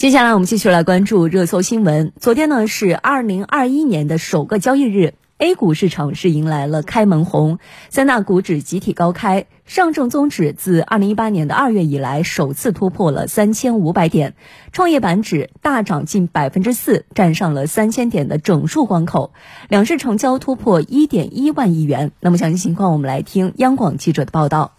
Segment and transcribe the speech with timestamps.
[0.00, 2.14] 接下来我们继续来关注热搜新闻。
[2.18, 7.58] 昨天呢是二零二一年的首个交易日，A 股市场是迎来了开门红，
[7.90, 9.44] 三大股指集体高开。
[9.66, 14.36] 上证综指自二零一八年的二月以来首次突破了三千五百点，
[14.72, 19.34] 创业板指大涨近百分之四，站上了三千点的整数关口。
[19.68, 22.12] 两市成交突破一点一万亿元。
[22.20, 24.72] 那么详细情况，我们来听央广记者的报道。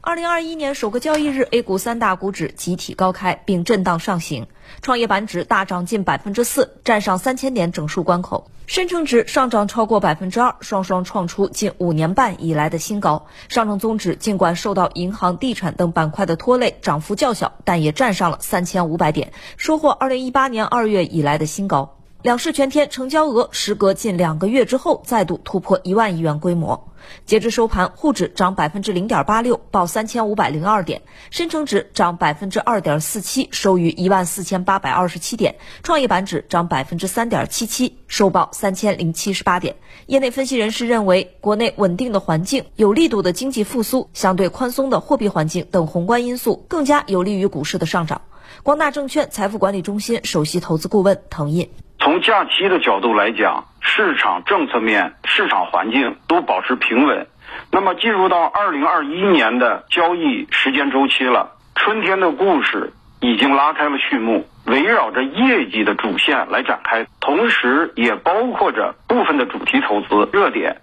[0.00, 4.46] 二零二一年首个交易日，A 股三大股指集体高开并震荡上行，
[4.80, 13.26] 创业板指大涨近百分之四，站上三千点整数关口；深成指上涨超过百分之二，双双创出近五年半以来的新高。
[13.48, 21.97] 上证综指尽管受到银行、地产等板块的拖累，涨幅较小，但也站上了三千五百点，收获二零一八年二月以来的新高。
[22.28, 26.92] 两市全天成交额时隔近两个月之后再度突破一万亿元规模。
[27.24, 39.76] 截至收盘，沪指涨百分之零点八六，报三千五百零二点；深成指涨百分之二点四七，收于一万四千八百二十七点；创业板指涨百分之三点七七，收报三千零七十八点。
[40.04, 48.20] 业内分析人士认为，国内稳定的环境、有力度的经济复苏、相对宽松的货币环境等宏观因素，更加有利于股市的上涨。
[48.62, 51.70] 光大证券财富管理中心首席投资顾问滕印。
[52.00, 57.26] 从假期的角度来讲，市场政策面、市场环境都保持平稳。
[57.72, 70.76] 那么进入到二零二一年的交易时间周期了，春天的故事已经拉开了序幕，围绕着业绩的主线来展开，同时也包括着部分的主题投资热点：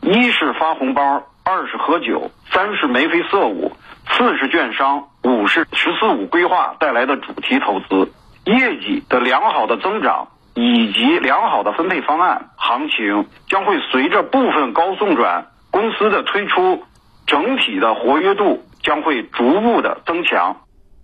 [0.00, 3.72] 一是发红包，二是喝酒，三是眉飞色舞，
[4.08, 8.10] 四是券商，五是“十四五”规划带来的主题投资
[8.44, 10.28] 业绩的良好的增长。
[10.54, 16.82] 以及良好的分配方案，行情将会随着部分高送转公司的推出，
[17.26, 20.58] 整体的活跃度将会逐步的增强。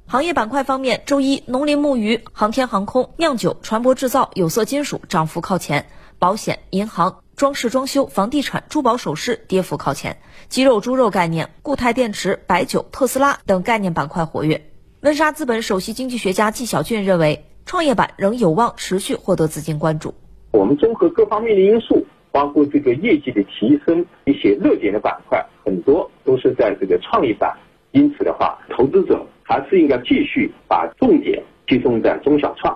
[0.07, 5.87] 行业板块方面，周一农林牧渔、航天航空、酿酒、船舶制造、有色金属涨幅靠前，
[6.19, 10.19] 保险、银行、装饰装修、房地产、珠宝首饰跌幅靠前，
[10.49, 14.71] 鸡肉、猪肉概念、固态电池、白酒、特斯拉等概念板块活跃。
[15.01, 17.47] 温莎资本首席经济学家季晓俊认为。
[17.69, 20.15] 创业板仍有望持续获得资金关注。
[20.53, 22.03] 我们综合各方面的因素，
[22.33, 27.55] 包括这个业绩的提升，一些热点的板块，很多都是在这个创业板。
[27.93, 32.75] 因此的话，投资者还是应该继续把重点集中在中小创。